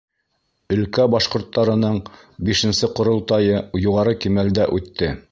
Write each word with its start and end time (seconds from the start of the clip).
Өлкә 0.75 1.03
башҡорттарының 1.15 1.99
бишенсе 2.47 2.89
ҡоролтайы 2.99 3.59
юғары 3.83 4.15
кимәлдә 4.25 4.67
үтте. 4.79 5.11